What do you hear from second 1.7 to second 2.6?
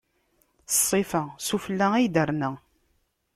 ay d-terna.